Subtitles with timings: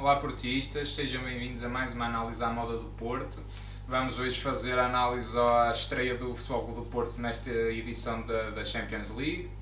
[0.00, 3.38] Olá portistas, sejam bem-vindos a mais uma análise à moda do Porto.
[3.86, 8.64] Vamos hoje fazer a análise à estreia do Futebol do Porto nesta edição da, da
[8.64, 9.59] Champions League.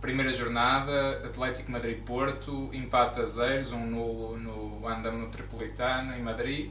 [0.00, 6.70] Primeira jornada, Atlético Madrid-Porto, empate a zeros, um nulo no Andam no Tripolitano, em Madrid.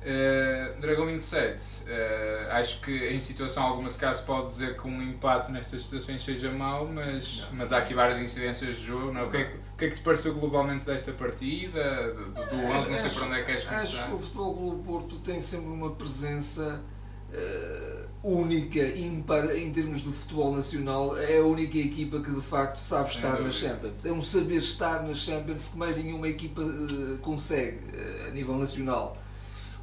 [0.00, 5.02] Uh, Dragão 27, uh, acho que em situação alguma se caso pode dizer que um
[5.02, 9.12] empate nestas situações seja mau, mas, mas há aqui várias incidências de jogo.
[9.12, 9.22] Não?
[9.22, 9.24] É?
[9.24, 12.12] O, que é, o que é que te pareceu globalmente desta partida?
[12.12, 13.98] Do, do 11, não sei por onde é que queres começar.
[13.98, 16.80] Acho que o Futebol Clube Porto tem sempre uma presença
[17.32, 21.16] uh, única, ímpar em termos de futebol nacional.
[21.16, 23.46] É a única equipa que de facto sabe Sem estar dúvida.
[23.46, 24.06] nas Champions.
[24.06, 26.62] É um saber estar nas Champions que mais nenhuma equipa
[27.22, 27.80] consegue
[28.26, 29.16] a nível nacional.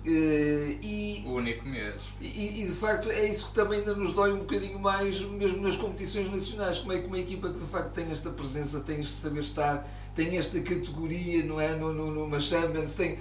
[0.05, 1.99] Uh, e, o único mesmo.
[2.21, 5.59] E, e, de facto é isso que também ainda nos dói um bocadinho mais, mesmo
[5.63, 6.77] nas competições nacionais.
[6.77, 9.89] Como é que uma equipa que de facto tem esta presença, tem este saber estar,
[10.13, 11.75] tem esta categoria, não é?
[11.75, 13.17] No, no, numa Champions, tem,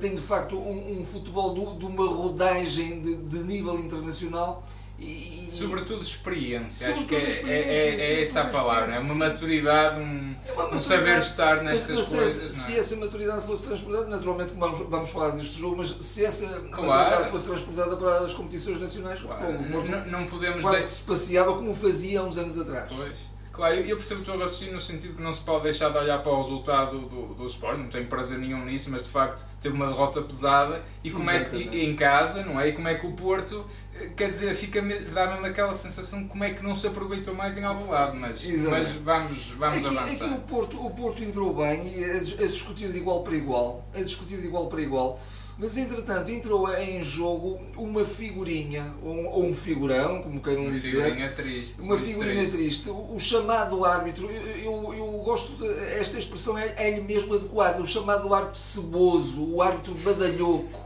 [0.00, 4.64] tem de facto um, um futebol de, de uma rodagem de, de nível internacional
[4.96, 10.00] e, sobretudo experiência, acho que é, é, é, é essa a palavra, é uma maturidade,
[10.00, 12.52] um, é uma um saber estar nestas mas, coisas.
[12.52, 16.46] Se, se, essa maturidade fosse transportada, naturalmente vamos, vamos falar deste jogo, mas se essa
[16.46, 16.86] claro.
[16.86, 19.58] maturidade fosse transportada para as competições nacionais, claro.
[19.58, 20.84] futebol, não, não podemos quase de...
[20.84, 22.92] que se passeava como fazia há uns anos atrás.
[22.94, 23.33] Pois.
[23.54, 26.18] Claro, eu percebo o teu raciocínio no sentido que não se pode deixar de olhar
[26.18, 29.76] para o resultado do, do Sport, não tenho prazer nenhum nisso, mas de facto teve
[29.76, 31.68] uma derrota pesada e como Exatamente.
[31.68, 32.70] é que, em casa, não é?
[32.70, 34.82] E como é que o Porto, eh, quer dizer, fica,
[35.12, 38.16] dá mesmo aquela sensação de como é que não se aproveitou mais em algum lado,
[38.16, 40.24] mas, mas vamos, vamos aqui, avançar.
[40.26, 44.00] Aqui o Porto, o Porto entrou bem, a, a discutir de igual para igual, a
[44.00, 45.20] discutir de igual para igual.
[45.56, 50.96] Mas entretanto entrou em jogo uma figurinha, ou um, figurão, como queiram dizer.
[50.96, 51.80] Uma figurinha triste.
[51.80, 52.56] Uma figurinha triste.
[52.56, 52.90] triste.
[52.90, 57.80] O, o, chamado árbitro, eu, eu, eu gosto de, esta expressão é, é-lhe mesmo adequada,
[57.80, 60.80] o chamado árbitro ceboso, o árbitro badalhoco,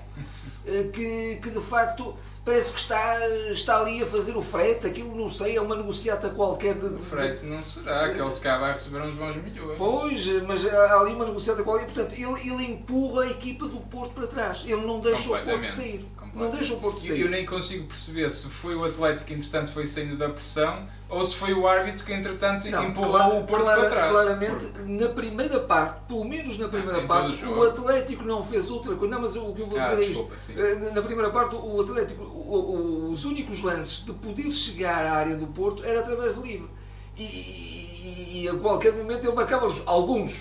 [0.67, 2.15] eh, que, que de facto
[2.49, 6.31] parece que está, está ali a fazer o frete, aquilo não sei, é uma negociata
[6.31, 6.87] qualquer de.
[6.87, 9.77] O frete não será, que ele se cá vai receber uns bons milhões.
[9.77, 14.15] Pois, mas há ali uma negociata qualquer, portanto, ele, ele empurra a equipa do Porto
[14.15, 16.07] para trás, ele não deixa o Porto sair.
[16.35, 17.21] Não deixa o Porto sair.
[17.21, 21.25] Eu nem consigo perceber se foi o Atlético que entretanto foi saindo da pressão ou
[21.25, 24.11] se foi o árbitro que entretanto não, empurrou o Porto clara, para trás.
[24.11, 28.71] Claramente, na primeira parte, pelo menos na primeira ah, parte, o, o Atlético não fez
[28.71, 29.15] outra coisa.
[29.15, 30.47] Não, mas o que eu vou ah, dizer desculpa, é isto.
[30.53, 30.61] Sim.
[30.61, 35.37] Eh, na primeira parte, o Atlético, o, os únicos lances de poder chegar à área
[35.37, 36.69] do Porto era através de livre.
[37.17, 40.33] E, e, e a qualquer momento ele marcava alguns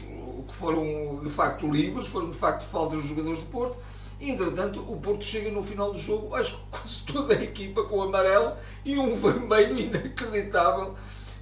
[0.48, 3.78] que foram de facto livres, foram de facto faltas dos jogadores do Porto
[4.20, 7.84] e, entretanto, o Porto chega no final do jogo, acho que quase toda a equipa
[7.84, 10.96] com amarelo e um vermelho inacreditável.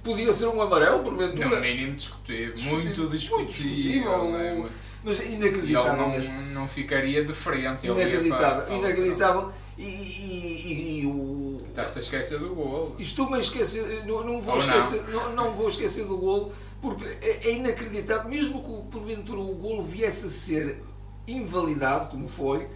[0.04, 1.48] Podia ser um amarelo, porventura.
[1.48, 2.54] Não, mínimo discutível.
[2.72, 3.38] Muito discutível.
[3.38, 4.64] Muito discutível é?
[5.02, 6.10] Mas inacreditável.
[6.10, 7.86] E ele não, não ficaria de frente.
[7.86, 8.76] Inacreditável.
[8.76, 9.52] inacreditável.
[9.78, 11.58] E, e, e, o.
[11.68, 12.96] Estás a esquecer do golo.
[12.98, 14.04] Estou-me a esquecer.
[14.06, 15.28] Não, não, vou esquecer, não.
[15.28, 18.30] não, não vou esquecer do golo, porque é, é inacreditável.
[18.30, 20.82] Mesmo que porventura o golo viesse a ser
[21.26, 22.68] invalidado, como foi,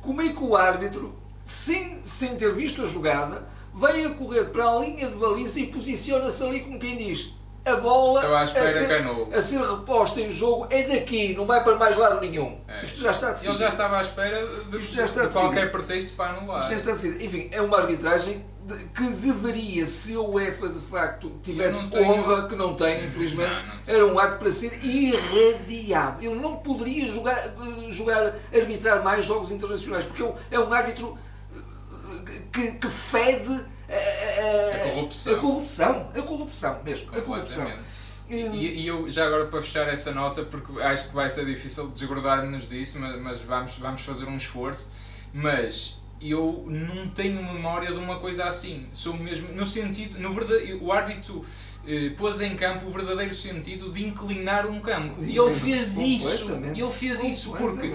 [0.00, 4.68] como é que o árbitro, sem, sem ter visto a jogada, veio a correr para
[4.68, 8.58] a linha de baliza e posiciona-se ali como quem diz a bola a ser,
[9.32, 12.58] a ser, reposta em jogo é daqui, não vai para mais lado nenhum.
[12.66, 12.82] É.
[12.82, 13.52] Isto já está decidido.
[13.54, 16.60] Ele já estava à espera de, Isto já está de qualquer pretexto para anular.
[16.60, 17.24] Isto já está decidido.
[17.24, 18.44] Enfim, é uma arbitragem
[18.94, 22.10] que deveria, se a UEFA de facto tivesse tenho...
[22.10, 26.24] honra, que não tem, infelizmente, não, não era um árbitro para ser irradiado.
[26.24, 27.54] Ele não poderia jogar,
[27.90, 31.18] jogar, arbitrar mais jogos internacionais, porque é um árbitro
[32.52, 35.34] que, que fede a, a, a, corrupção.
[35.34, 36.10] a corrupção.
[36.14, 37.16] A corrupção mesmo.
[37.16, 37.72] A corrupção.
[38.28, 41.88] E, e, eu, já agora para fechar essa nota, porque acho que vai ser difícil
[41.88, 44.90] desgrudar-nos disso, mas, mas, vamos, vamos fazer um esforço.
[45.32, 48.86] Mas eu não tenho memória de uma coisa assim.
[48.92, 51.44] Sou mesmo, no sentido, no verdade, o árbitro
[51.86, 55.22] eh, pôs em campo o verdadeiro sentido de inclinar um campo.
[55.22, 56.50] E ele fez isso.
[56.52, 57.92] Ele fez isso porque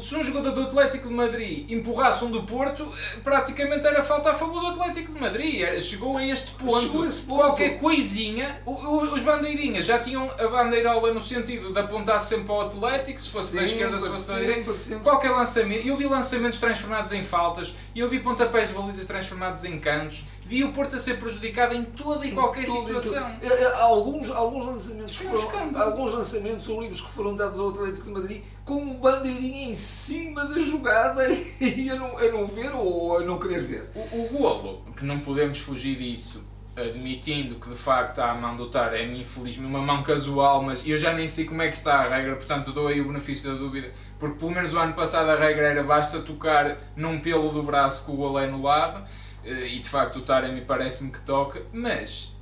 [0.00, 4.30] se um jogador do Atlético de Madrid empurrasse um do Porto, eh, praticamente era falta
[4.30, 5.80] a favor do Atlético de Madrid.
[5.80, 7.04] Chegou a este ponto.
[7.04, 7.40] Esse ponto.
[7.40, 12.60] Qualquer coisinha, os bandeirinhas já tinham a bandeirola no sentido de apontar sempre para o
[12.62, 14.72] Atlético, se fosse da esquerda, se fosse da direita.
[15.02, 15.86] Qualquer lançamento.
[15.86, 20.66] Eu vi lançamentos transformados em faltas, eu vi pontapés de balizas transformados em cantos, via
[20.66, 23.24] o Porto a ser prejudicado em toda e qualquer situação.
[23.24, 27.70] Há é, é, alguns, alguns, lançamentos foram, alguns lançamentos ou livros que foram dados ao
[27.70, 31.28] Atlético de Madrid com um bandeirinha em cima da jogada
[31.60, 33.90] e a não, a não ver ou a não querer ver.
[33.94, 36.44] O, o golo, que não podemos fugir disso,
[36.76, 41.12] admitindo que de facto a mão do Taremi, infelizmente, uma mão casual, mas eu já
[41.12, 43.92] nem sei como é que está a regra, portanto dou aí o benefício da dúvida,
[44.18, 48.06] porque pelo menos o ano passado a regra era basta tocar num pelo do braço
[48.06, 51.62] com o golo é no lado, eh, e de facto o Taremi parece-me que toca,
[51.72, 52.32] mas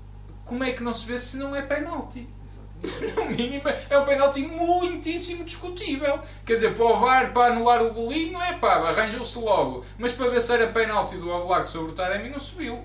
[0.44, 2.28] como é que não se vê se não é penalti?
[3.16, 6.19] No mínimo é um penalti muitíssimo discutível.
[6.44, 9.84] Quer dizer, para o VAR, para anular o golinho, é pá, arranjou-se logo.
[9.96, 12.84] Mas para ver se era penalti do Oblak sobre o Taremi, não subiu.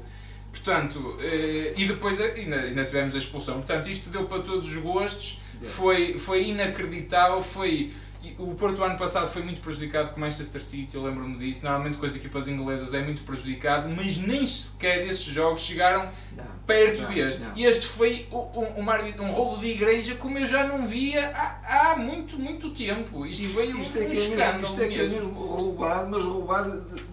[0.52, 3.56] Portanto, eh, e depois ainda, ainda tivemos a expulsão.
[3.56, 7.94] Portanto, isto deu para todos os gostos, foi, foi inacreditável, foi
[8.38, 11.64] o Porto ano passado foi muito prejudicado com o Manchester City, eu lembro-me disso.
[11.64, 16.44] Normalmente com as equipas inglesas é muito prejudicado, mas nem sequer esses jogos chegaram não,
[16.66, 17.48] perto não, deste.
[17.48, 17.58] Não.
[17.58, 21.92] E este foi um, um, um, roubo de igreja como eu já não via há,
[21.92, 23.26] há muito, muito tempo.
[23.26, 24.64] Isto, isto foi um, isto é que é escândalo.
[24.64, 26.70] Isto é que é mesmo roubar, mas roubar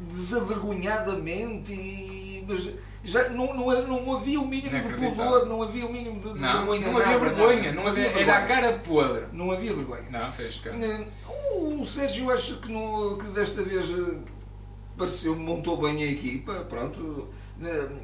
[0.08, 2.44] desavergonhadamente e.
[2.46, 2.69] Mas,
[3.05, 6.41] já não, não, não havia o mínimo de pudor, não havia o mínimo de, de
[6.41, 6.91] não, vergonha.
[6.91, 9.25] Não havia vergonha, não, havia, era a cara podre.
[9.31, 10.05] Não havia vergonha.
[10.11, 10.71] Não, fez cá.
[11.55, 14.17] O Sérgio acho que, que desta vez eh,
[14.97, 17.29] pareceu montou bem a equipa, pronto.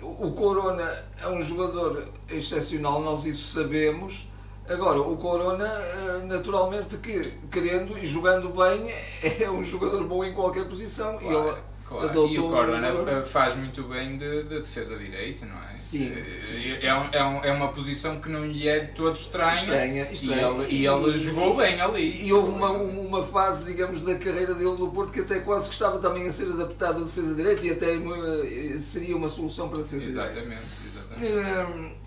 [0.03, 0.89] O Corona
[1.21, 4.29] é um jogador excepcional, nós isso sabemos.
[4.69, 8.93] Agora, o Corona, eh, naturalmente que, querendo e jogando bem,
[9.43, 11.19] é um jogador bom em qualquer posição.
[11.19, 11.49] Claro.
[11.49, 12.29] Ele, Claro.
[12.29, 15.75] E o Corona faz muito bem de, de defesa direita, não é?
[15.75, 16.13] Sim.
[16.13, 18.93] Eh, sim, é, sim, é, é, um, é, uma posição que não lhe é de
[18.93, 19.55] todo estranha.
[19.55, 20.69] Estranha, estranha.
[20.71, 22.25] E ele, e ele jogou bem ali.
[22.25, 25.75] E houve uma, uma fase, digamos, da carreira dele no Porto que até quase que
[25.75, 29.81] estava também a ser adaptado à defesa direita e até eh, seria uma solução para
[29.81, 30.61] a defesa exatamente, direita.
[30.87, 31.97] Exatamente, exatamente.
[31.97, 32.00] Um,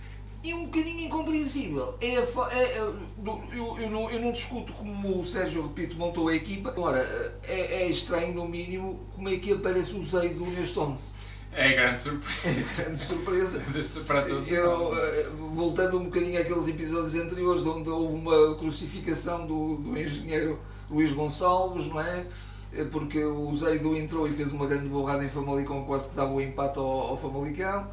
[0.43, 1.97] e um bocadinho incompreensível.
[2.01, 6.35] É, é, é, eu, eu, não, eu não discuto como o Sérgio, repito, montou a
[6.35, 6.69] equipa.
[6.69, 6.99] Agora,
[7.47, 11.23] é, é estranho, no mínimo, como é que aparece o Zeido neste 11.
[11.55, 12.39] É grande surpresa.
[12.45, 12.53] É
[12.83, 13.63] grande surpresa.
[14.05, 19.75] Para todos eu, eh, voltando um bocadinho àqueles episódios anteriores, onde houve uma crucificação do,
[19.77, 22.25] do engenheiro Luís Gonçalves, não é?
[22.73, 26.33] Eh, porque o Zeido entrou e fez uma grande borrada em Famalicão, quase que dava
[26.33, 27.87] o empate ao, ao Famalicão.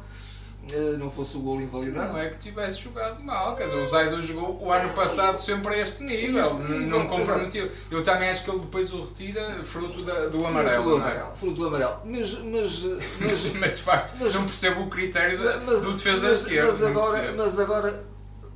[0.69, 2.13] Eh, não fosse o gol invalidado.
[2.13, 5.73] Não é que tivesse jogado mal, quer dizer, o Zaido jogou o ano passado sempre
[5.73, 7.69] a este nível, este não, não comprometeu.
[7.89, 10.83] Eu também acho que ele depois o retira fruto da, do fruto amarelo.
[10.83, 10.95] Do é?
[10.97, 11.35] amarelo é?
[11.35, 12.01] Fruto do amarelo.
[12.05, 12.83] Mas, mas,
[13.19, 16.71] mas, mas de facto, mas, não percebo o critério mas, do defesa mas, esquerda.
[16.71, 18.05] Mas agora, mas agora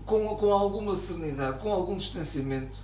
[0.06, 2.78] com, com alguma serenidade, com algum distanciamento,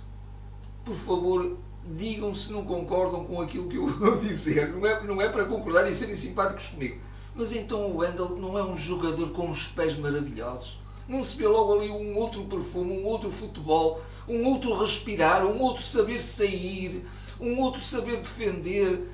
[0.84, 4.68] por favor, digam se não concordam com aquilo que eu vou dizer.
[4.70, 8.58] Não é, não é para concordar e serem simpáticos comigo mas então o Wendel não
[8.58, 10.78] é um jogador com os pés maravilhosos.
[11.08, 15.58] Não se vê logo ali um outro perfume, um outro futebol, um outro respirar, um
[15.60, 17.04] outro saber sair,
[17.40, 19.08] um outro saber defender.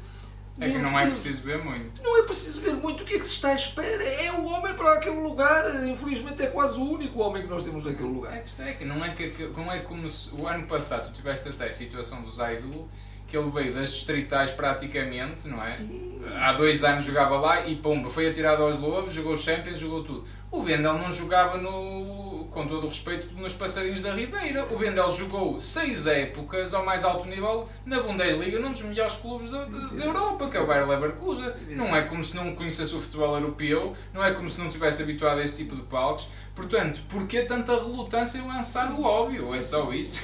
[0.61, 2.03] É que não é preciso ver muito.
[2.03, 3.05] Não é preciso ver muito.
[3.05, 4.03] O que é que se está à espera?
[4.03, 5.65] É o homem para aquele lugar.
[5.87, 8.35] Infelizmente é quase o único homem que nós temos naquele lugar.
[8.35, 11.13] A questão é que não é, que, não é como se, o ano passado tu
[11.13, 12.89] tiveste até a situação do Zaidu
[13.29, 15.61] que ele veio das distritais praticamente, não é?
[15.61, 20.03] Sim, Há dois anos jogava lá e pumba, foi atirado aos Lobos, jogou Champions, jogou
[20.03, 20.25] tudo.
[20.51, 24.65] O Vendel não jogava no, com todo o respeito, nos Passarinhos da Ribeira.
[24.71, 29.51] O Vendel jogou seis épocas ao mais alto nível na Bundesliga, num dos melhores clubes
[29.51, 31.53] da, da Europa, que é o Bayer Leverkusen.
[31.71, 35.03] Não é como se não conhecesse o futebol europeu, não é como se não tivesse
[35.03, 36.29] habituado a este tipo de palcos.
[36.55, 39.55] Portanto, porquê tanta relutância em lançar o óbvio?
[39.55, 40.19] É só isso.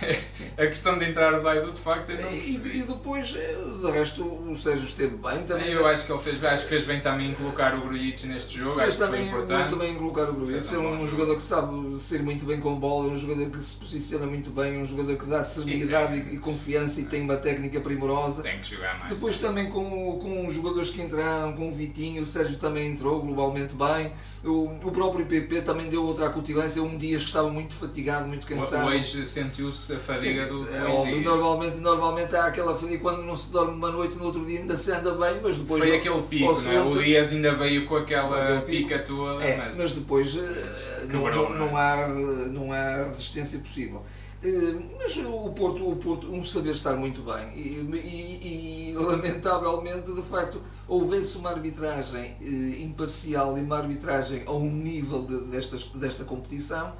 [0.56, 2.70] a questão de entrar Zaidu, de facto, eu não percebi.
[2.70, 5.70] E, e depois, eh, de resto, o Sérgio esteve bem também.
[5.70, 8.58] Eu acho que ele fez, acho que fez bem também em colocar o Grujic neste
[8.58, 9.58] jogo, fez acho que foi importante.
[9.60, 12.74] muito bem em colocar o Grujic, é um, jogador que sabe ser muito bem com
[12.78, 16.34] bola, é um jogador que se posiciona muito bem, um jogador que dá serenidade e,
[16.34, 18.42] e, confiança e tem uma técnica primorosa.
[18.42, 19.12] Tem que jogar mais.
[19.12, 23.20] Depois também, com, com os jogadores que entraram, com o Vitinho, o Sérgio também entrou
[23.20, 24.12] globalmente bem.
[24.42, 28.46] O, o próprio PP também deu outra acutilância, um dia que estava muito fatigado, muito
[28.46, 28.86] cansado.
[28.86, 33.50] Hoje sentiu-se a fadiga do é óbvio, normalmente, normalmente há aquela fadiga quando não se
[33.50, 35.82] dorme uma noite, no outro dia ainda se anda bem, mas depois.
[35.82, 36.82] Foi aquele pico, não é?
[36.82, 39.44] o Dias ainda veio com aquela pica toda.
[39.44, 41.82] É, mas, mas depois eh, não, não, não, é?
[41.82, 44.02] há, não há resistência possível.
[44.42, 50.10] Eh, mas o Porto, o Porto, um saber estar muito bem e, e, e lamentavelmente,
[50.12, 55.84] de facto, houvesse uma arbitragem eh, imparcial e uma arbitragem a um nível de, destas,
[55.94, 56.92] desta competição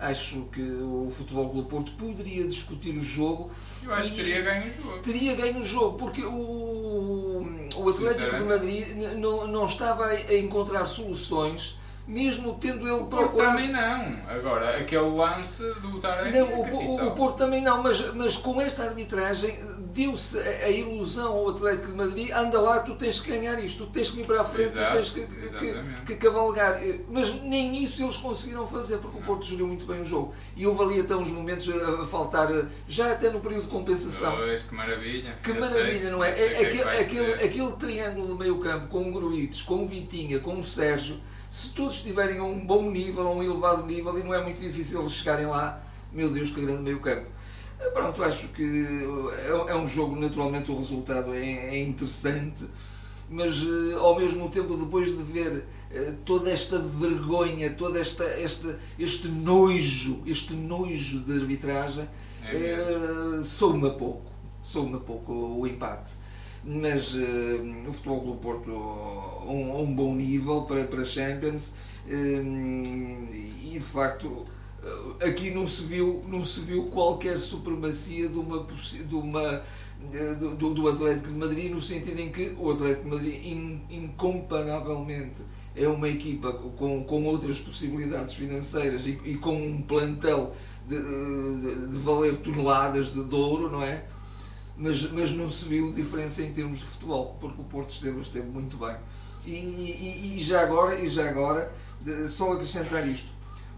[0.00, 3.50] Acho que o Futebol Clube Porto poderia discutir o jogo.
[3.82, 4.98] Eu acho que teria ganho o jogo.
[5.00, 8.86] Teria ganho o jogo, porque o, o Atlético de Madrid
[9.16, 11.76] não, não estava a encontrar soluções
[12.08, 13.58] mesmo tendo ele procurado.
[13.58, 14.16] também não.
[14.26, 16.36] Agora, aquele lance do Tarek.
[16.36, 19.58] Não, o, o, Porto também não, mas, mas com esta arbitragem
[19.92, 23.84] deu-se a, a, ilusão ao Atlético de Madrid: anda lá, tu tens que ganhar isto,
[23.84, 26.80] tu tens que ir para a frente, Exato, tu tens que, que, que, cavalgar.
[27.10, 29.24] Mas nem isso eles conseguiram fazer, porque não.
[29.24, 30.34] o Porto jogou muito bem o jogo.
[30.56, 32.48] E houve ali até uns momentos a, a faltar,
[32.88, 34.34] já até no período de compensação.
[34.34, 35.38] Pois, que maravilha.
[35.42, 36.30] Que Eu maravilha, sei, não é?
[36.30, 40.40] é, é aquele, aquele, aquele triângulo de meio campo com o Gruites, com o Vitinha,
[40.40, 44.22] com o Sérgio se todos estiverem a um bom nível, a um elevado nível, e
[44.22, 47.28] não é muito difícil eles chegarem lá, meu Deus, que grande meio campo.
[47.80, 48.86] Eh, pronto, acho que
[49.66, 52.66] é, é um jogo, naturalmente o resultado é, é interessante,
[53.30, 58.78] mas eh, ao mesmo tempo, depois de ver eh, toda esta vergonha, todo esta, esta,
[58.98, 62.08] este nojo, este nojo de arbitragem,
[62.44, 64.30] é sou-me a pouco,
[64.62, 66.12] sou-me a pouco o empate
[66.68, 71.72] mas uh, o Futebol do Porto a um, um, bom nível para, para Champions
[72.06, 74.44] um, e de facto
[74.82, 79.62] eh, aqui não se viu não se viu qualquer supremacia de uma de uma
[80.58, 85.42] do, do Atlético de Madrid no sentido em que o Atlético de Madrid in, incomparavelmente
[85.74, 90.52] é uma equipa com, com outras possibilidades financeiras e, e com um plantel
[90.86, 94.04] de, de, de valer toneladas de ouro, não é?
[94.78, 98.46] Mas, mas não se viu diferença em termos de futebol, porque o Porto esteve, esteve
[98.46, 98.96] muito bem.
[99.44, 101.72] E, e, e já agora, e já agora
[102.28, 103.28] só acrescentar isto,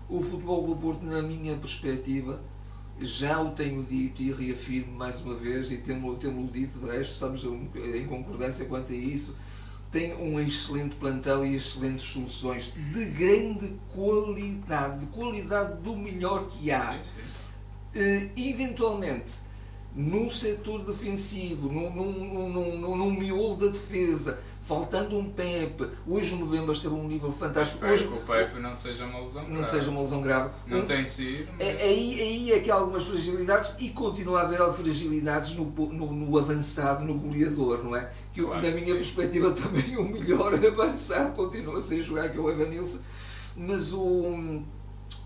[0.09, 2.41] o futebol do Porto, na minha perspectiva,
[3.01, 7.13] já o tenho dito e reafirmo mais uma vez, e temos-lo temos dito, de resto,
[7.13, 9.37] estamos em concordância quanto a isso,
[9.91, 16.71] tem um excelente plantel e excelentes soluções de grande qualidade, de qualidade do melhor que
[16.71, 16.93] há.
[16.93, 18.01] Sim, sim.
[18.01, 19.41] Uh, eventualmente,
[19.95, 25.89] num setor defensivo, num, num, num, num, miolo da defesa, faltando um Pepe.
[26.07, 27.85] Hoje o Mbemba esteve a um nível fantástico.
[27.85, 29.57] Hoje, que o Pepe não seja uma lesão grave.
[29.57, 30.51] Não seja uma lesão grave.
[30.67, 31.49] Não tem sido.
[31.59, 36.13] É, aí, aí é que há algumas fragilidades e continua a haver fragilidades no, no,
[36.13, 38.13] no avançado, no goleador, não é?
[38.33, 38.95] Que claro, na minha sim.
[38.95, 43.01] perspectiva também o melhor avançado continua sem jogar, que é o Evanilson.
[43.57, 44.63] Mas o,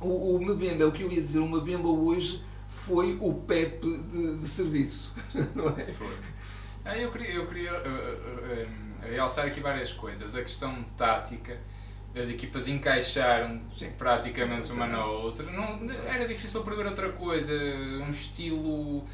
[0.00, 2.42] o, o Mbemba, o que eu ia dizer, o Mbemba hoje
[2.74, 5.14] foi o PEP de, de serviço,
[5.54, 5.86] não é?
[5.86, 6.18] Foi.
[6.84, 10.34] Ah, eu queria, eu queria uh, uh, realçar aqui várias coisas.
[10.34, 11.56] A questão tática,
[12.14, 15.50] as equipas encaixaram Sim, praticamente uma na outra.
[15.50, 17.54] Não, era difícil prever outra coisa.
[17.54, 19.06] Um estilo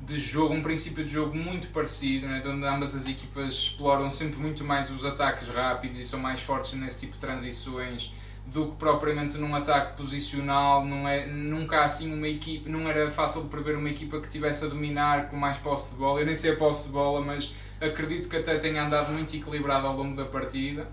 [0.00, 2.40] de jogo, um princípio de jogo muito parecido, né?
[2.46, 6.74] onde ambas as equipas exploram sempre muito mais os ataques rápidos e são mais fortes
[6.74, 8.14] nesse tipo de transições
[8.52, 13.42] do que propriamente num ataque posicional, não é, nunca assim uma equipe, não era fácil
[13.42, 16.34] de prever uma equipa que tivesse a dominar com mais posse de bola, eu nem
[16.34, 20.16] sei a posse de bola, mas acredito que até tenha andado muito equilibrado ao longo
[20.16, 20.88] da partida,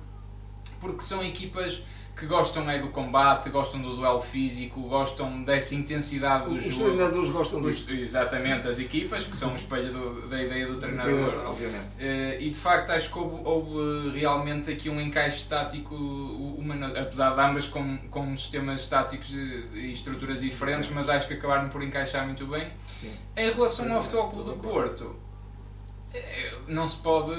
[0.81, 1.81] porque são equipas
[2.15, 6.75] que gostam é do combate, gostam do duelo físico, gostam dessa intensidade do Os jogo.
[6.75, 7.93] Os treinadores gostam disso.
[7.93, 11.13] Exatamente, as equipas, que são um espelho do, da ideia do treinador.
[11.13, 11.95] treinador obviamente.
[11.95, 17.35] Uh, e de facto acho que houve, houve, realmente aqui um encaixe tático, uma, apesar
[17.35, 22.25] de ambas com, com sistemas táticos e estruturas diferentes, mas acho que acabaram por encaixar
[22.25, 22.67] muito bem.
[22.87, 23.11] Sim.
[23.35, 25.15] Em relação ao Futebol Clube do Porto,
[26.67, 27.33] não se pode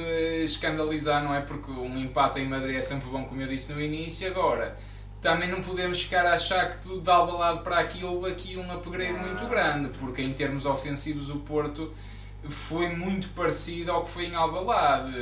[0.44, 1.40] escandalizar, não é?
[1.40, 4.28] Porque um empate em Madrid é sempre bom, como eu disse no início.
[4.28, 4.76] Agora,
[5.20, 8.72] também não podemos ficar a achar que tudo dá lado para aqui houve aqui um
[8.72, 11.92] upgrade muito grande, porque em termos ofensivos o Porto
[12.48, 15.12] foi muito parecido ao que foi em Albalade.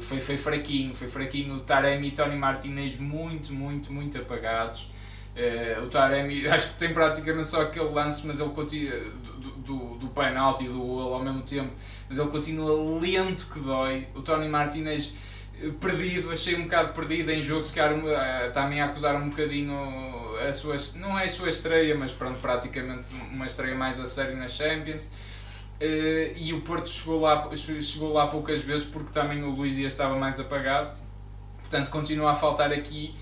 [0.00, 1.56] Foi, foi fraquinho, foi fraquinho.
[1.56, 4.90] O Taremi e Tony Martinez muito, muito, muito apagados.
[5.34, 9.00] Uh, o Taremi, acho que tem praticamente só aquele lance, mas ele continua
[9.34, 11.72] do, do, do penalti e do ao mesmo tempo
[12.08, 14.06] mas ele continua lento que dói.
[14.14, 15.14] O Tony Martinez
[15.60, 19.30] eh, perdido, achei um bocado perdido em jogo, se calhar uh, também a acusar um
[19.30, 19.74] bocadinho
[20.46, 24.36] a sua, não é a sua estreia, mas pronto, praticamente uma estreia mais a sério
[24.36, 25.10] na Champions.
[25.80, 29.92] Uh, e o Porto chegou lá, chegou lá poucas vezes porque também o Luís Dias
[29.92, 30.96] estava mais apagado.
[31.60, 33.14] Portanto, continua a faltar aqui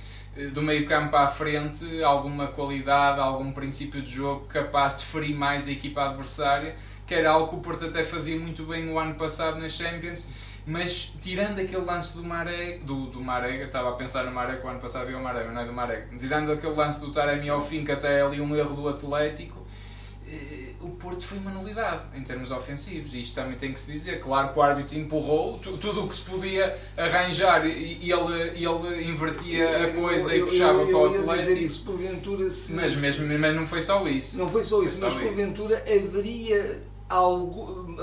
[0.53, 5.69] do meio campo à frente alguma qualidade, algum princípio de jogo capaz de ferir mais
[5.69, 6.75] a equipa adversária
[7.07, 10.29] que era algo que o Porto até fazia muito bem no ano passado nas Champions,
[10.67, 14.67] mas tirando aquele lance do Maré, do, do Maré, estava a pensar no Maré, que
[14.67, 17.12] o ano passado havia o Maré, mas não é do Maré, tirando aquele lance do
[17.12, 19.62] Taremi ao fim, que até é ali um erro do Atlético, eh,
[20.81, 24.21] o Porto foi uma nulidade em termos ofensivos, e isto também tem que se dizer.
[24.21, 29.85] Claro que o árbitro empurrou tudo o que se podia arranjar e ele, ele invertia
[29.85, 31.37] a coisa eu, e puxava eu, para o Atlético.
[31.37, 34.39] dizer isso, porventura, se, mas, mesmo, mas não foi só isso.
[34.39, 36.07] Não foi só isso, foi mas só porventura isso.
[36.07, 36.83] haveria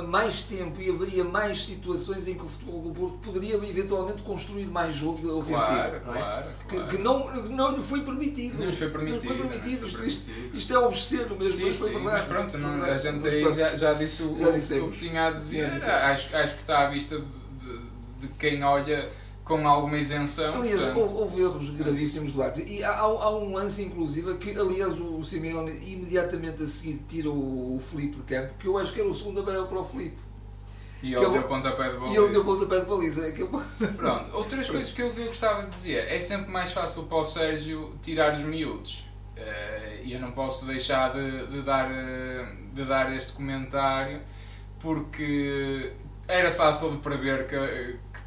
[0.08, 4.66] mais tempo e haveria mais situações em que o futebol do Porto poderia eventualmente construir
[4.66, 5.66] mais jogo ofensivo.
[5.66, 6.00] Claro, é?
[6.00, 8.60] claro, que, que, não, não lhe foi permitido.
[8.60, 9.30] Não lhe foi permitido.
[9.30, 9.88] Não foi permitido.
[9.88, 13.28] Isto, isto, isto, é obsceno mesmo, sim, mas foi sim, Mas pronto, não, a gente
[13.28, 15.66] aí já, já disse o, já o, que tinha a dizer.
[15.66, 17.80] Acho, acho que está à vista de, de,
[18.22, 19.10] de quem olha
[19.50, 20.62] com alguma isenção.
[20.62, 21.18] Aliás, portanto...
[21.18, 22.72] houve, erros gravíssimos do árbitro.
[22.72, 27.76] E há, há, um lance, inclusive, que, aliás, o Simeone imediatamente a seguir tira o,
[27.76, 30.20] o Felipe de campo, que eu acho que era o segundo amarelo para o Felipe.
[31.02, 32.14] E ele deu pontapé de baliza.
[32.14, 33.28] E ele deu pontapé de baliza.
[33.28, 33.88] É.
[33.88, 36.08] Pronto, outras coisas que eu, eu gostava de dizer.
[36.08, 39.08] É sempre mais fácil para o Sérgio tirar os miúdos.
[39.36, 44.20] Uh, e eu não posso deixar de, de, dar, eh, de dar este comentário
[44.80, 45.94] porque
[46.28, 47.56] era fácil de prever que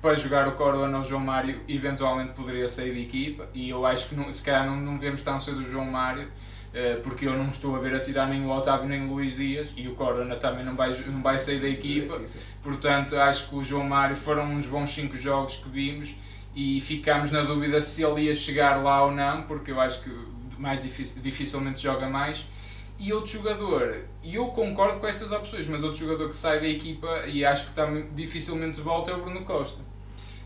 [0.02, 3.48] para jogar o Corona o João Mário eventualmente poderia sair de equipa.
[3.54, 6.28] E eu acho que não, se calhar não, não vemos tão cedo o João Mário
[6.74, 9.36] eh, porque eu não estou a ver a tirar nem o Otávio nem o Luís
[9.36, 12.20] Dias e o Corona também não vai, não vai sair da equipa.
[12.64, 16.16] Portanto acho que o João Mário foram uns bons 5 jogos que vimos
[16.54, 20.10] e ficámos na dúvida se ele ia chegar lá ou não porque eu acho que
[20.58, 22.46] mais dificilmente joga mais.
[22.98, 26.68] E outro jogador, e eu concordo com estas opções, mas outro jogador que sai da
[26.68, 29.91] equipa e acho que também dificilmente volta é o Bruno Costa.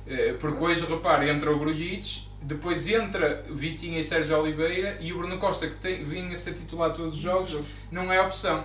[0.07, 5.19] Eh, porque hoje, repare, entra o Grujic, depois entra Vitinha e Sérgio Oliveira e o
[5.19, 7.59] Bruno Costa, que tem, vinha a ser titular todos os jogos,
[7.91, 8.65] não é opção.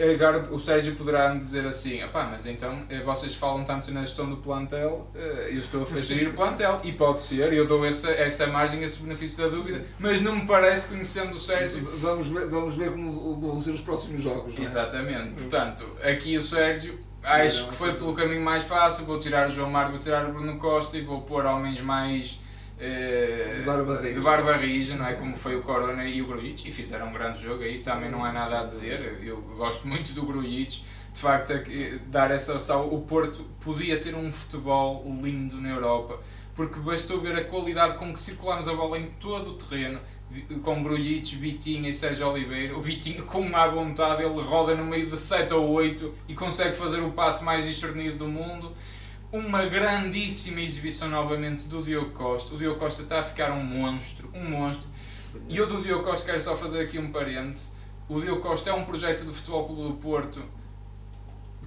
[0.00, 4.30] Agora o Sérgio poderá me dizer assim: mas então eh, vocês falam tanto na gestão
[4.30, 8.10] do plantel, eh, eu estou a fazer o plantel, e pode ser, eu dou essa,
[8.10, 11.80] essa margem, esse benefício da dúvida, mas não me parece, conhecendo o Sérgio.
[11.96, 14.56] Vamos ver, vamos ver como vão ser os próximos jogos.
[14.56, 14.62] É?
[14.62, 19.50] Exatamente, portanto, aqui o Sérgio, acho que foi pelo caminho mais fácil: vou tirar o
[19.50, 22.38] João Mário, vou tirar o Bruno Costa e vou pôr homens mais
[22.80, 24.14] eh, de Barba Rija.
[24.14, 24.52] de Barba
[24.96, 25.14] não é?
[25.14, 28.10] Como foi o Corona e o Grujic, e fizeram um grande jogo aí, sim, também
[28.10, 29.20] não há nada a dizer.
[29.22, 32.88] Eu gosto muito do Grujic, de facto, é dar essa opção.
[32.88, 36.20] O Porto podia ter um futebol lindo na Europa,
[36.54, 39.98] porque bastou ver a qualidade com que circulamos a bola em todo o terreno,
[40.62, 42.76] com Grujic, Vitinha e Sérgio Oliveira.
[42.76, 46.76] O Vitinho, com má vontade, ele roda no meio de 7 ou 8 e consegue
[46.76, 48.72] fazer o passe mais discernido do mundo
[49.30, 52.54] uma grandíssima exibição novamente do Diogo Costa.
[52.54, 54.88] O Diogo Costa está a ficar um monstro, um monstro.
[55.48, 57.72] E eu do Diogo Costa quero só fazer aqui um parêntese.
[58.08, 60.42] O Diogo Costa é um projeto do Futebol Clube do Porto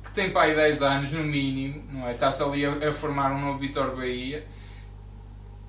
[0.03, 2.13] que tem para aí 10 anos no mínimo, não é?
[2.13, 4.45] Está-se ali a, a, formar um novo Vitor Bahia.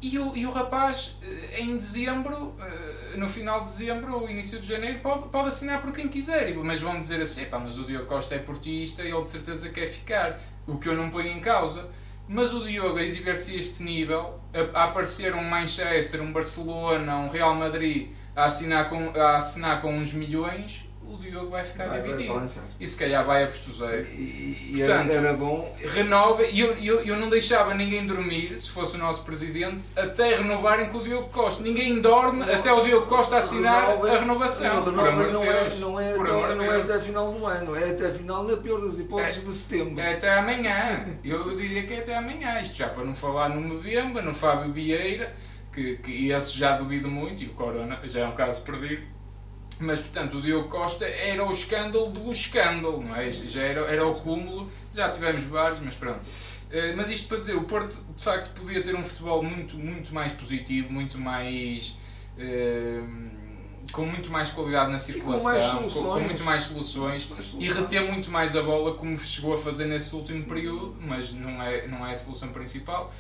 [0.03, 4.59] E o, e o rapaz, eh, em dezembro, eh, no final de dezembro ou início
[4.59, 6.53] de janeiro, pode, pode assinar por quem quiser.
[6.57, 9.71] Mas vão dizer assim: pá, mas o Diogo Costa é portista e ele de certeza
[9.71, 11.88] quer ficar o que eu não ponho em causa.
[12.29, 17.29] Mas o Diogo a exibir-se este nível, a, a, aparecer um Manchester, um Barcelona, um
[17.29, 22.03] Real Madrid a assinar com, a assinar com uns milhões, o Diogo vai ficar vai,
[22.03, 22.35] dividido.
[22.35, 22.49] Vai
[22.81, 24.07] e se calhar vai a Postoseiro.
[24.12, 25.77] E, Portanto, era bom.
[25.95, 30.37] Renova, e eu, eu, eu não deixava ninguém dormir, se fosse o nosso presidente, até
[30.37, 31.62] renovarem com o Diogo Costa.
[31.62, 34.85] Ninguém dorme não, até o Diogo Costa assinar renova, a renovação.
[34.85, 38.11] Não, não, não, é, não, é, até, não é até final do ano, é até
[38.11, 40.01] final, na pior das hipóteses, é, de setembro.
[40.01, 41.07] É até amanhã.
[41.25, 42.61] Eu dizia que é até amanhã.
[42.61, 45.35] Isto já para não falar no Mbemba, no Fábio Vieira,
[45.73, 49.03] que, que esse já duvido muito, e o Corona já é um caso perdido
[49.81, 53.31] mas, portanto, o Diogo Costa era o escândalo do escândalo, não é?
[53.31, 56.21] Já era, era o cúmulo, já tivemos vários, mas pronto.
[56.21, 60.15] Uh, mas isto para dizer, o Porto de facto podia ter um futebol muito, muito
[60.15, 61.97] mais positivo, muito mais.
[62.37, 63.43] Uh,
[63.91, 68.57] com muito mais qualidade na circulação, com, com, muito mais soluções, e reter muito mais
[68.57, 70.49] a bola, como chegou a fazer nesse último Sim.
[70.49, 73.13] período, mas não é, não é a solução principal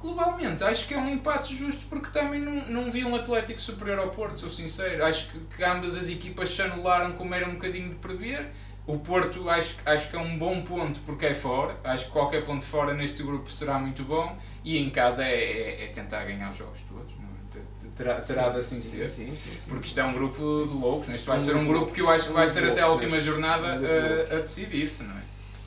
[0.00, 3.98] globalmente acho que é um empate justo porque também não, não vi um Atlético superior
[3.98, 5.04] ao Porto, sou sincero.
[5.04, 8.48] Acho que, que ambas as equipas se anularam como era um bocadinho de prever.
[8.86, 11.76] O Porto acho, acho que é um bom ponto porque é fora.
[11.82, 14.36] Acho que qualquer ponto fora neste grupo será muito bom.
[14.64, 17.12] E em casa é, é, é tentar ganhar os jogos todos.
[17.12, 17.26] É?
[17.96, 19.08] Terá, terá de assim sim, ser.
[19.08, 21.08] Sim, sim, porque isto é um grupo de loucos.
[21.08, 23.68] Este vai ser um grupo que eu acho que vai ser até a última jornada
[23.68, 25.20] a, a decidir-se, não é?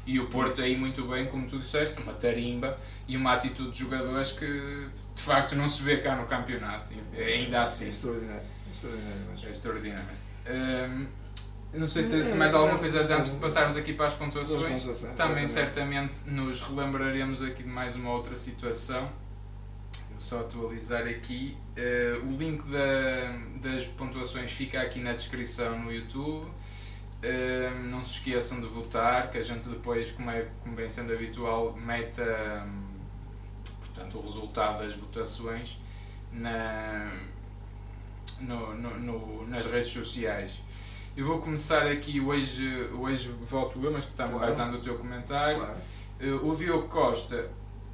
[0.09, 2.75] E o Porto aí muito bem, como tu disseste, uma tarimba
[3.07, 7.61] e uma atitude de jogadores que de facto não se vê cá no campeonato, ainda
[7.61, 7.85] assim.
[7.85, 8.41] É extraordinário.
[8.73, 9.43] extraordinário mas...
[9.43, 10.07] É extraordinário.
[10.49, 11.05] Hum,
[11.75, 14.81] não sei se tens mais alguma coisa antes de passarmos aqui para as pontuações.
[14.81, 19.11] pontuações Também certamente nos relembraremos aqui de mais uma outra situação.
[20.09, 21.55] Vou só atualizar aqui.
[21.77, 26.47] Uh, o link da, das pontuações fica aqui na descrição no YouTube.
[27.21, 31.11] Uh, não se esqueçam de votar, que a gente depois, como, é, como vem sendo
[31.11, 32.83] habitual, meta um,
[33.79, 35.77] portanto, o resultado das votações
[36.31, 37.11] na,
[38.39, 40.61] no, no, no, nas redes sociais.
[41.17, 44.45] Eu vou começar aqui, hoje, hoje voto eu, mas também claro.
[44.45, 45.57] vais dando o teu comentário.
[45.57, 45.77] Claro.
[46.21, 47.49] Uh, o Diogo Costa.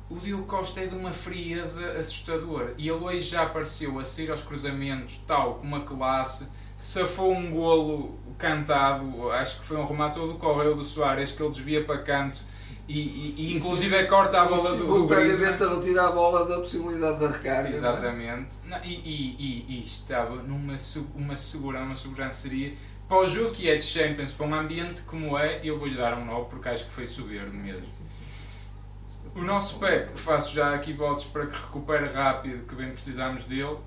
[0.08, 2.76] O Diogo Costa é de uma frieza assustadora.
[2.78, 6.48] E ele hoje já apareceu a sair aos cruzamentos, tal, com uma classe.
[6.78, 11.42] Safou um golo cantado, acho que foi um remate todo o correio do Soares que
[11.42, 12.40] ele desvia para canto
[12.88, 16.58] e, e, e inclusive é corta a bola do Simultaneamente a retirar a bola da
[16.58, 17.70] possibilidade da recarga.
[17.70, 17.72] É?
[17.72, 18.56] Exatamente.
[18.66, 20.76] Não, e, estava numa
[21.16, 22.74] uma segurança, uma segurança seria
[23.08, 26.18] para o jogo que é de Champions, para um ambiente como é, eu vou-lhe dar
[26.18, 27.82] um 9 porque acho que foi soberbo mesmo.
[27.86, 29.32] Sim, sim, sim.
[29.36, 33.78] O nosso Pep, faço já aqui votos para que recupere rápido, que bem precisamos dele.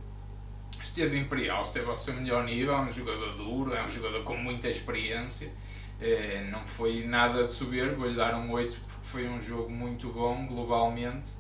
[0.88, 4.36] Esteve imperial, esteve ao seu melhor nível, é um jogador duro, é um jogador com
[4.36, 5.52] muita experiência.
[6.00, 10.08] É, não foi nada de soberbo, vou-lhe dar um 8 porque foi um jogo muito
[10.08, 11.32] bom globalmente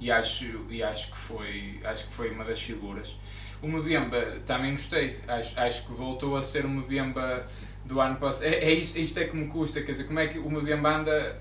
[0.00, 3.16] e acho, e acho, que, foi, acho que foi uma das figuras.
[3.62, 7.46] O Mbemba também gostei, acho, acho que voltou a ser o Mbemba
[7.84, 8.46] do ano passado.
[8.46, 10.96] É, é isto, isto é que me custa, quer dizer, como é que o Mbemba
[10.96, 11.40] anda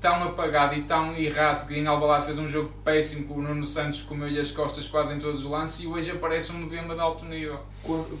[0.00, 3.66] tão apagado e tão errado que em Alvalade fez um jogo péssimo com o Nuno
[3.66, 7.00] Santos comeu-lhe as costas quase em todos os lances e hoje aparece um Mbemba de
[7.00, 7.60] alto nível.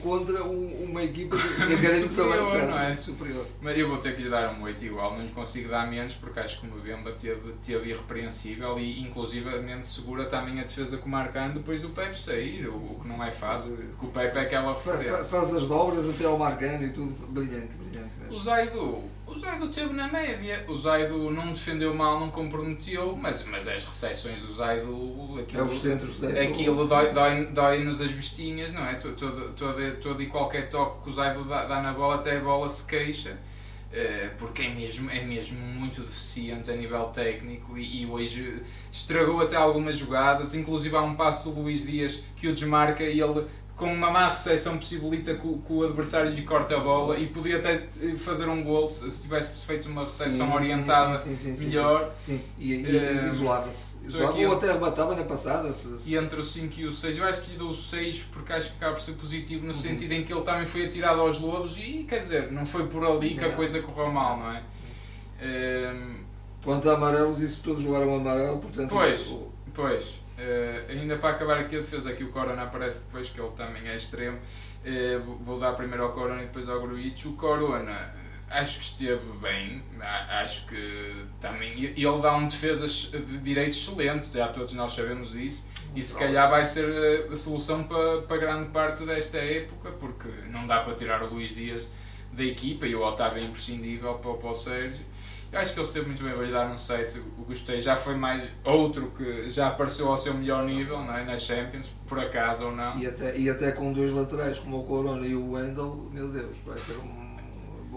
[0.02, 2.96] Contra uma equipa de grande superior, não é?
[2.96, 3.46] superior.
[3.60, 6.14] Mas eu vou ter que lhe dar um 8 igual, não lhe consigo dar menos
[6.14, 11.06] porque acho que o Mbemba teve, teve irrepreensível e inclusivamente segura também a defesa com
[11.06, 14.38] o Marcano depois do Pepe sair, o, o que não é fácil, porque o Pepe
[14.38, 15.24] é aquela referência.
[15.24, 18.36] Faz as dobras até ao Marcano e tudo, brilhante, brilhante mesmo.
[18.36, 20.64] O Zaidu o Zaido teve na média.
[20.68, 25.38] O Zaido não defendeu mal, não comprometeu, mas, mas as recepções do Zaido.
[25.40, 26.40] Aquilo, é os centros Zaido.
[26.40, 28.94] Aquilo dói-nos dói, dói as vestinhas, não é?
[28.94, 32.40] Todo, todo, todo, e qualquer toque que o Zaido dá, dá na bola, até a
[32.40, 33.38] bola se queixa.
[33.90, 39.40] Eh, porque é mesmo, é mesmo muito deficiente a nível técnico e, e, hoje estragou
[39.40, 43.46] até algumas jogadas, inclusive há um passo do Luís Dias que o desmarca e ele
[43.78, 47.28] com uma má recepção possibilita que o, que o adversário lhe corte a bola e
[47.28, 47.78] podia até
[48.18, 52.12] fazer um gol se, se tivesse feito uma recepção sim, orientada sim, sim, melhor.
[52.18, 54.04] Sim, e, e, e isolava-se.
[54.04, 55.72] Isolava, ou até rebatava na passada.
[55.72, 56.12] Se, se...
[56.12, 58.52] E entre o 5 e o 6, eu acho que lhe dou o 6 porque
[58.52, 59.74] acho que acaba por ser positivo no uhum.
[59.74, 63.06] sentido em que ele também foi atirado aos lobos e quer dizer, não foi por
[63.06, 64.62] ali que a coisa correu mal, não é?
[65.40, 66.26] Um...
[66.64, 68.90] Quanto a amarelos, isso todos jogaram amarelo, portanto.
[68.90, 69.32] Pois,
[69.78, 70.20] pois.
[70.38, 73.88] Uh, ainda para acabar aqui a defesa, aqui o Corona aparece depois, que ele também
[73.88, 74.36] é extremo.
[74.36, 77.26] Uh, vou dar primeiro ao Corona e depois ao Gruitch.
[77.26, 79.84] O Corona, eh, acho que esteve bem,
[80.30, 81.84] acho que também.
[81.84, 85.68] Ele dá um defesa de direito excelente, já todos nós sabemos isso.
[85.94, 90.66] E se calhar vai ser a solução para, para grande parte desta época, porque não
[90.66, 91.86] dá para tirar o Luís Dias
[92.32, 95.04] da equipa e o Otávio é imprescindível para, para o Sérgio.
[95.50, 97.80] Eu acho que ele esteve muito bem, dar um 7, gostei.
[97.80, 101.24] Já foi mais outro que já apareceu ao seu melhor nível não é?
[101.24, 102.98] na Champions, por acaso ou não.
[102.98, 106.56] E até, e até com dois laterais como o Corona e o Wendel, meu Deus,
[106.66, 107.28] vai ser um.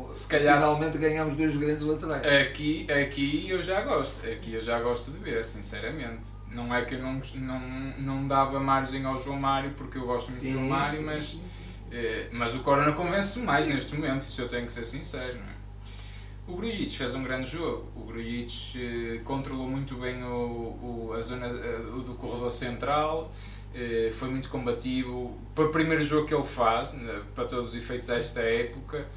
[0.10, 2.26] Se calhar, Finalmente ganhamos dois grandes laterais.
[2.26, 6.30] Aqui, aqui eu já gosto, aqui eu já gosto de ver, sinceramente.
[6.50, 7.60] Não é que eu não, não,
[8.00, 11.06] não dava margem ao João Mário, porque eu gosto muito sim, do João Mário, sim,
[11.06, 11.38] mas,
[11.92, 15.36] eh, mas o Corona convence mais neste momento, isso eu tenho que ser sincero.
[15.36, 15.61] Não é?
[16.48, 17.88] O Grujic fez um grande jogo.
[17.96, 23.32] O Grujic eh, controlou muito bem o, o, a zona uh, do corredor central,
[23.74, 25.38] eh, foi muito combativo.
[25.56, 26.96] Para o primeiro jogo que ele faz,
[27.36, 29.08] para todos os efeitos desta época,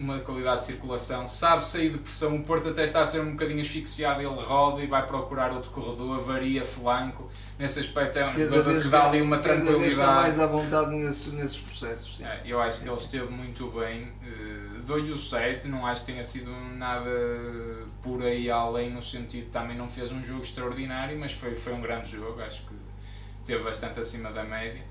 [0.00, 2.34] uma qualidade de circulação, sabe sair de pressão.
[2.34, 5.70] O Porto até está a ser um bocadinho asfixiado, ele roda e vai procurar outro
[5.70, 7.30] corredor, varia flanco.
[7.58, 9.78] Nesse aspecto é um cada jogador que dá ali uma tranquilidade.
[9.80, 12.16] Vez está mais à vontade nesses, nesses processos.
[12.16, 12.24] Sim.
[12.24, 14.08] É, eu acho que ele esteve muito bem.
[14.80, 17.10] Uh, Dou-lhe o 7, não acho que tenha sido nada
[18.02, 21.80] por aí além, no sentido também não fez um jogo extraordinário, mas foi, foi um
[21.80, 22.74] grande jogo, acho que
[23.40, 24.82] esteve bastante acima da média.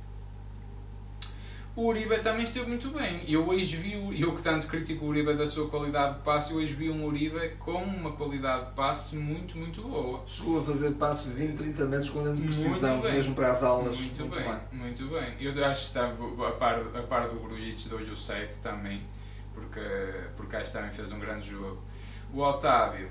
[1.80, 3.24] O Uribe também esteve muito bem.
[3.26, 6.58] Eu hoje vi, eu que tanto critico o Uribe da sua qualidade de passe, eu
[6.58, 10.22] hoje vi um Uribe com uma qualidade de passe muito, muito boa.
[10.28, 13.98] Chegou a fazer passes de 20, 30 metros com grande precisão, mesmo para as aulas.
[13.98, 15.36] Muito, muito bem, bem, muito bem.
[15.40, 19.02] Eu acho que estava a par, a par do Grujic de hoje o 7 também,
[19.54, 19.80] porque,
[20.36, 21.82] porque acho que também fez um grande jogo.
[22.34, 23.10] O Otávio.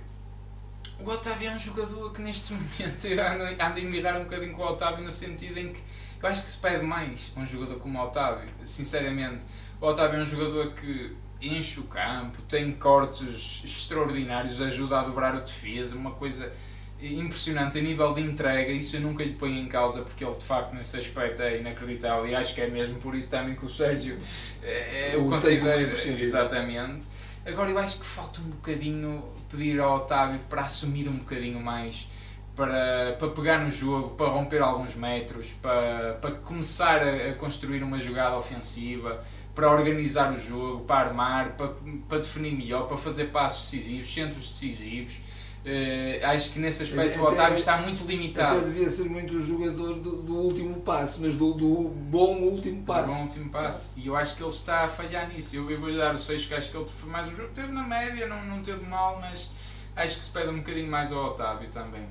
[1.01, 4.67] O Otávio é um jogador que neste momento anda, a mirar um bocadinho com o
[4.67, 5.81] Otávio no sentido em que
[6.21, 9.45] eu acho que se pede mais um jogador como o Otávio, sinceramente.
[9.81, 15.37] O Otávio é um jogador que enche o campo, tem cortes extraordinários, ajuda a dobrar
[15.37, 16.53] a defesa, uma coisa
[17.01, 18.71] impressionante a nível de entrega.
[18.73, 22.27] Isso eu nunca lhe ponho em causa porque ele de facto nesse aspecto é inacreditável
[22.27, 24.19] e acho que é mesmo por isso também que o Sérgio
[24.63, 27.07] é, o considera exatamente.
[27.47, 32.07] Agora eu acho que falta um bocadinho pedir ao Otávio para assumir um bocadinho mais,
[32.55, 37.83] para, para pegar no jogo, para romper alguns metros, para, para começar a, a construir
[37.83, 41.73] uma jogada ofensiva, para organizar o jogo, para armar, para,
[42.09, 45.21] para definir melhor, para fazer passos decisivos, centros decisivos.
[45.69, 48.57] Uh, acho que nesse aspecto até, o Otávio está muito limitado.
[48.57, 52.83] Até devia ser muito o jogador do, do último passo, mas do, do bom último
[52.85, 53.13] passo.
[53.13, 53.93] Do bom último passo.
[53.99, 55.57] E eu acho que ele está a falhar nisso.
[55.57, 57.51] Eu, eu vou-lhe dar o 6, que acho que ele foi mais um jogo.
[57.53, 59.51] Teve na média, não, não teve mal, mas
[59.95, 62.09] acho que se pede um bocadinho mais ao Otávio também.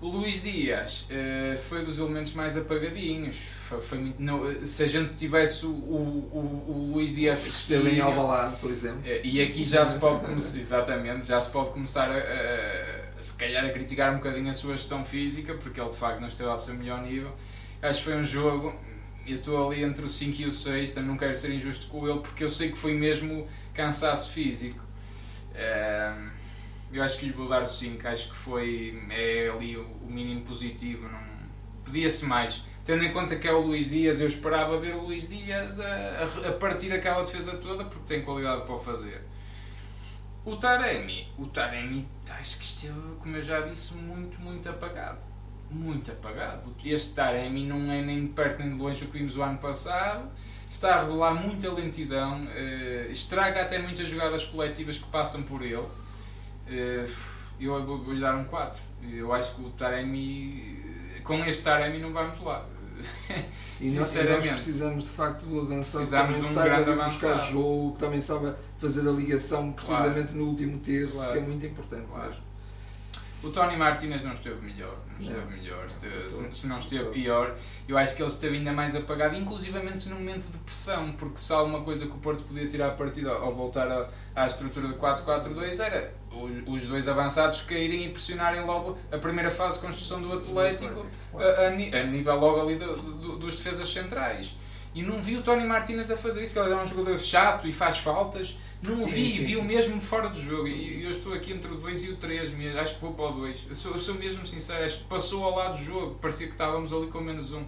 [0.00, 3.36] O Luís Dias uh, foi dos elementos mais apagadinhos.
[3.68, 8.00] Foi, foi muito, não, se a gente tivesse o, o, o, Luís Dias esteve em
[8.00, 9.00] Alvalade, por exemplo.
[9.00, 13.22] Uh, e aqui já se pode começar, exatamente, já se pode começar a, a, a,
[13.22, 16.28] se calhar a criticar um bocadinho a sua gestão física, porque ele de facto não
[16.28, 17.32] esteve ao seu melhor nível.
[17.82, 18.78] Acho que foi um jogo,
[19.26, 22.08] eu estou ali entre o 5 e o 6, também não quero ser injusto com
[22.08, 24.84] ele, porque eu sei que foi mesmo cansaço físico.
[25.50, 26.37] Uh,
[26.92, 30.42] eu acho que lhe vou dar o 5, acho que foi é ali o, mínimo
[30.42, 31.20] positivo, não
[31.84, 32.62] podia-se mais.
[32.84, 35.84] Tendo em conta que é o Luís Dias, eu esperava ver o Luís Dias a,
[35.86, 39.22] a, a partir aquela defesa toda porque tem qualidade para o fazer.
[40.44, 45.20] O Taremi, o Taremi, acho que esteve, como eu já disse, muito, muito apagado.
[45.70, 46.74] Muito apagado.
[46.82, 49.58] Este Taremi não é nem de perto nem de longe o que vimos o ano
[49.58, 50.30] passado.
[50.70, 55.86] Está a revelar muita lentidão, eh, estraga até muitas jogadas coletivas que passam por ele
[57.60, 58.80] eu vou-lhe dar um 4.
[59.12, 60.78] Eu acho que o Taremi,
[61.24, 62.64] com este Taremi não vamos lá.
[63.80, 67.04] E nós, nós precisamos de facto do avançado precisamos que também de um saiba grande
[67.04, 70.38] buscar jogo, que também sabe fazer a ligação precisamente claro.
[70.38, 71.32] no último terço, claro.
[71.32, 72.06] que é muito importante.
[72.06, 72.48] Claro.
[73.40, 75.50] O Tony Martinez não esteve melhor, não esteve não.
[75.50, 77.54] melhor, esteve, se, se, não esteve pior,
[77.86, 81.52] eu acho que ele esteve ainda mais apagado, inclusivamente num momento de pressão, porque se
[81.52, 84.88] há uma coisa que o Porto podia tirar a partida ao voltar a, à estrutura
[84.88, 86.17] de 4-4-2 era
[86.66, 91.62] os, dois avançados caírem e pressionarem logo a primeira fase de construção do Atlético a,
[91.62, 94.54] a, a nível logo ali do, do, dos defesas centrais.
[94.94, 97.68] E não vi o Tony Martinez a fazer isso, que ele é um jogador chato
[97.68, 98.56] e faz faltas.
[98.82, 100.66] Não sim, vi, sim, vi-o mesmo fora do jogo.
[100.66, 103.32] E eu estou aqui entre o 2 e o 3, acho que vou para o
[103.32, 103.66] 2.
[103.68, 106.54] Eu sou, eu sou mesmo sincero, acho que passou ao lado do jogo, parecia que
[106.54, 107.64] estávamos ali com menos um.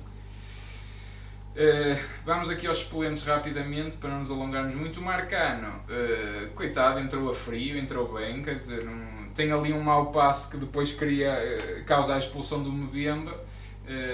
[1.50, 5.00] Uh, vamos aqui aos expoentes rapidamente para não nos alongarmos muito.
[5.00, 9.82] O Marcano, uh, coitado, entrou a frio, entrou bem, quer dizer, não, tem ali um
[9.82, 13.38] mau passe que depois queria uh, causar a expulsão do Mbemba,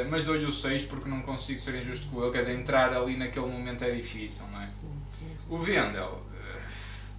[0.09, 3.14] mas dou-lhe o 6 porque não consigo ser injusto com ele, quer dizer, entrar ali
[3.14, 4.64] naquele momento é difícil, não é?
[4.64, 5.46] Sim, sim, sim.
[5.51, 6.22] O Vendel,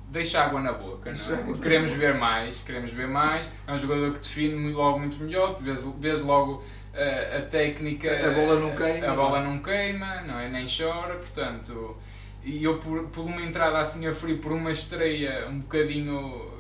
[0.08, 1.58] deixa água na boca, não é?
[1.60, 3.48] Queremos ver mais, queremos ver mais.
[3.68, 6.64] É um jogador que define logo muito melhor, vês, vês logo
[6.98, 8.10] a, a técnica.
[8.28, 9.08] A bola não queima.
[9.08, 10.50] A, a bola não queima, não é?
[10.50, 11.96] Nem chora, portanto.
[12.44, 16.58] E eu, por, por uma entrada assim a frio, por uma estreia um bocadinho.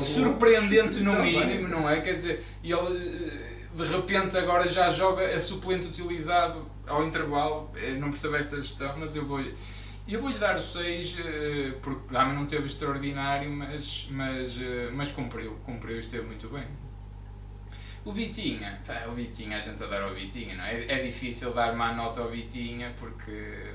[0.00, 2.00] surpreendente no mínimo, não é?
[2.00, 7.70] Quer dizer, ele de repente agora já joga a suplente utilizado ao intervalo.
[7.76, 9.40] Eu não percebo esta gestão, mas eu vou.
[10.08, 15.10] Eu vou-lhe dar o 6 eh, porque realmente não teve extraordinário, mas, mas, eh, mas
[15.10, 16.64] cumpriu, cumpriu, esteve muito bem.
[18.08, 20.82] O Bitinha, pá, o Bitinha, a gente adora o Bitinha, não é?
[20.88, 23.70] É difícil dar má nota ao Bitinha porque.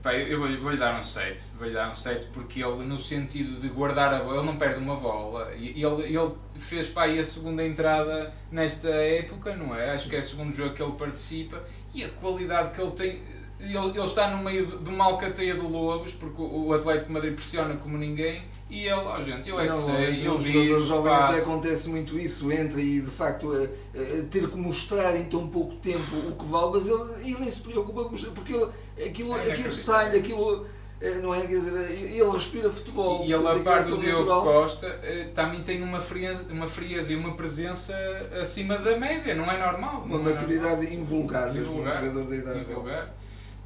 [0.00, 3.60] Pá, eu, vou-lhe vou dar um 7, vou-lhe dar um 7 porque ele, no sentido
[3.60, 5.52] de guardar a bola, ele não perde uma bola.
[5.52, 9.90] Ele, ele fez pá, a segunda entrada nesta época, não é?
[9.90, 11.60] Acho que é o segundo jogo que ele participa
[11.92, 13.20] e a qualidade que ele tem
[13.60, 17.74] ele, ele está no meio de, uma alcateia de lobos, porque o Atlético Madrid pressiona
[17.74, 20.72] como ninguém, e ele, oh, gente, eu é que não, sei, eu vi.
[20.72, 25.16] Os jovens até acontece muito isso, entra e de facto a, a, ter que mostrar
[25.16, 28.70] em tão pouco tempo o que vale, mas ele, ele nem se preocupa porque ele,
[29.08, 30.66] aquilo, é, aquilo sai, aquilo
[31.00, 31.42] é, não é?
[31.42, 33.24] Quer dizer, ele respira futebol.
[33.24, 34.42] E ele, a par do Diogo.
[34.42, 37.94] Costa, eh, também tem uma frieza, uma frieza e uma presença
[38.42, 40.02] acima da média, não é normal.
[40.02, 42.60] Uma é maturidade invulgar, mesmo um jogador da idade.
[42.60, 43.14] Invulgar.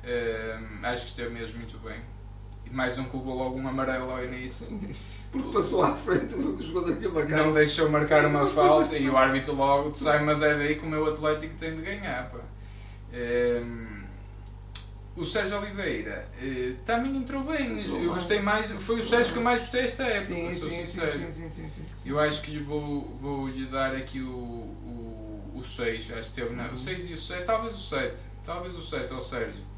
[0.05, 2.01] Uh, acho que esteve mesmo muito bem.
[2.73, 4.67] Mais um que levou logo um amarelo ao início.
[5.31, 7.37] Porque passou à frente do jogador que ia marcar.
[7.37, 10.87] Não deixou marcar uma falta e o árbitro logo tu sai, mas é daí que
[10.87, 12.31] o meu Atlético tem de ganhar.
[12.31, 12.39] Pá.
[12.39, 13.93] Uh,
[15.15, 17.81] o Sérgio Oliveira uh, também entrou bem.
[17.81, 18.71] Entrou eu gostei mais.
[18.71, 20.23] Foi o Sérgio que eu mais gostei esta época.
[20.23, 21.13] Sim, sou sim, sincero.
[21.13, 24.31] Sim, sim, sim, sim, sim, Eu acho que lhe vou, vou lhe dar aqui o,
[24.31, 26.13] o, o 6.
[26.13, 27.45] Acho que teve na, o 6 e o 7.
[27.45, 28.23] Talvez o 7.
[28.47, 29.72] Talvez o 7 ao Sérgio.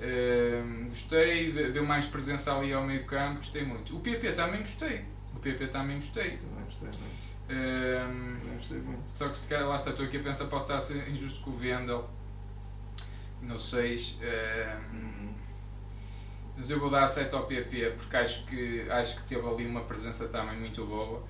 [0.00, 3.94] Uh, gostei, deu mais presença ali ao meio campo, gostei muito.
[3.94, 5.04] O PP também gostei.
[5.34, 6.38] O PP também gostei.
[6.38, 6.92] Também gostei, uh,
[7.46, 9.02] também gostei muito.
[9.14, 11.42] Só que se calhar lá está, estou aqui a pensar, posso estar a ser injusto
[11.42, 12.08] com o Vendel.
[13.42, 14.18] No 6.
[14.22, 15.34] Uh,
[16.56, 19.82] Mas eu vou dar 7 ao PP porque acho que, acho que teve ali uma
[19.82, 21.22] presença também muito boa.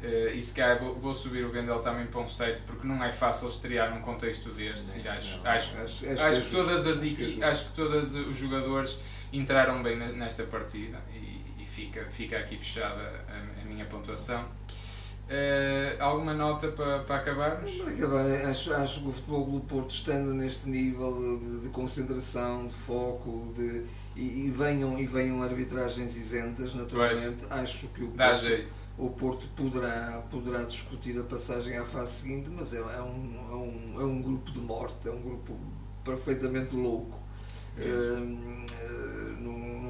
[0.00, 3.02] Uh, e se calhar vou, vou, subir o Vendel também para um 7 porque não
[3.02, 6.50] é fácil estrear num contexto destes não, e acho, não, acho, acho, acho, acho que
[6.52, 8.96] todas as equi- acho que todos os jogadores
[9.32, 14.44] entraram bem nesta partida e, e fica, fica aqui fechada a, a minha pontuação.
[15.28, 17.72] Uh, alguma nota para, para acabarmos?
[17.72, 22.66] Para acabar, acho, acho que o Futebol do Porto, estando neste nível de, de concentração,
[22.66, 23.84] de foco, de,
[24.16, 29.46] e, e, venham, e venham arbitragens isentas, naturalmente, pois, acho que o Porto, o Porto
[29.54, 34.04] poderá, poderá discutir a passagem à fase seguinte, mas é, é, um, é, um, é
[34.04, 35.56] um grupo de morte, é um grupo
[36.04, 37.18] perfeitamente louco.
[37.78, 38.58] Uh,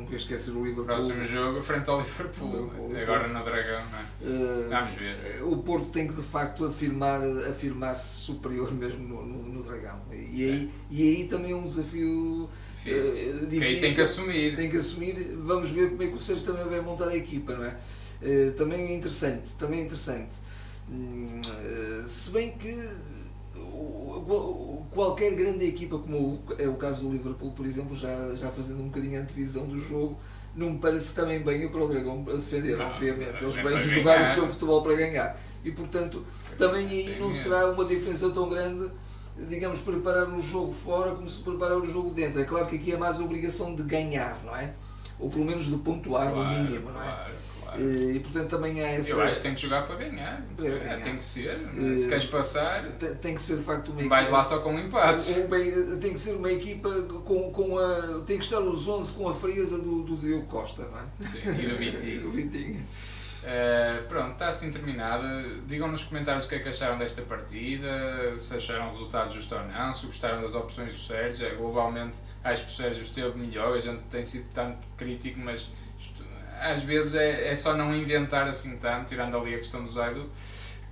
[0.08, 0.84] nunca esquecer o Liverpool.
[0.84, 4.32] Próximo jogo, frente ao Liverpool, Liverpool agora no Dragão, não é?
[4.32, 5.16] Uh, Vamos ver.
[5.42, 10.00] O Porto tem que de facto afirmar, afirmar-se superior mesmo no, no, no Dragão.
[10.10, 12.48] E aí, e aí também é um desafio.
[12.94, 13.60] Uh, difícil.
[13.60, 14.56] Que aí tem que assumir.
[14.56, 15.36] Tem que assumir.
[15.42, 17.76] Vamos ver como é que o Sérgio também vai montar a equipa, não é?
[18.22, 20.36] Uh, também é interessante, também é interessante.
[20.90, 22.76] Uh, se bem que
[24.90, 28.86] qualquer grande equipa, como é o caso do Liverpool, por exemplo, já, já fazendo um
[28.86, 30.18] bocadinho a antevisão do jogo,
[30.56, 33.42] não me parece também bem para o Dragão defender, não, obviamente.
[33.42, 35.40] Eles vêm jogar o seu futebol para ganhar.
[35.64, 36.24] E portanto,
[36.56, 38.90] também aí não será uma diferença tão grande,
[39.48, 42.40] digamos, preparar o jogo fora como se preparar o jogo dentro.
[42.40, 44.74] É claro que aqui é mais a obrigação de ganhar, não é?
[45.18, 47.04] Ou pelo menos de pontuar claro, no mínimo, não é?
[47.04, 47.38] Claro.
[47.76, 49.10] Eh, e portanto também há essa.
[49.10, 50.42] Eu acho que tem que jogar para ganhar.
[50.56, 51.00] Para é, ganhar.
[51.00, 51.54] tem que ser.
[51.76, 52.84] Uh, se queres passar.
[52.92, 54.14] Tem, tem, que ser de facto uma equipa.
[54.14, 55.32] Vais lá só com um empate.
[55.32, 56.90] Um, tem que ser uma equipa
[57.24, 58.22] com, com a.
[58.26, 61.28] Tem que estar os 11 com a frieza do, do Diogo Costa, não é?
[61.28, 62.22] Sim, e do Vitinho.
[62.22, 62.80] do Vitinho.
[63.38, 65.44] Uh, pronto, está assim terminada.
[65.66, 69.54] Digam nos comentários o que é que acharam desta partida, se acharam o resultado justo
[69.54, 71.56] ou não, se gostaram das opções do Sérgio.
[71.56, 73.76] Globalmente, acho que o Sérgio esteve melhor.
[73.76, 75.70] A gente tem sido tanto crítico, mas
[76.60, 80.28] às vezes é, é só não inventar assim tanto, tirando ali a questão do Zaido,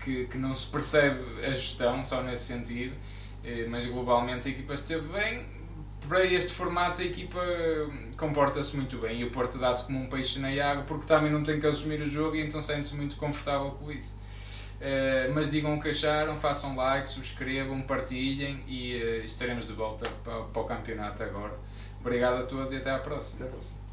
[0.00, 2.94] que, que não se percebe a gestão só nesse sentido,
[3.42, 5.55] eh, mas globalmente a equipa esteve bem.
[6.08, 7.40] Para este formato a equipa
[8.16, 11.42] comporta-se muito bem e o Porto dá-se como um peixe na água porque também não
[11.42, 14.16] tem que assumir o jogo e então sente-se muito confortável com isso.
[14.76, 20.06] Uh, mas digam o que acharam, façam like, subscrevam, partilhem e uh, estaremos de volta
[20.22, 21.58] para, para o campeonato agora.
[22.00, 23.40] Obrigado a todos e até à próxima.
[23.40, 23.85] Até à próxima.